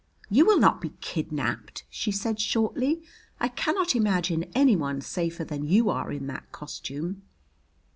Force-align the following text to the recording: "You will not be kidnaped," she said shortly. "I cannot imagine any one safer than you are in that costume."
"You 0.31 0.47
will 0.47 0.57
not 0.57 0.81
be 0.81 0.93
kidnaped," 0.99 1.83
she 1.87 2.11
said 2.11 2.39
shortly. 2.39 3.03
"I 3.39 3.49
cannot 3.49 3.95
imagine 3.95 4.45
any 4.55 4.75
one 4.75 4.99
safer 5.01 5.45
than 5.45 5.63
you 5.63 5.91
are 5.91 6.11
in 6.11 6.25
that 6.25 6.51
costume." 6.51 7.21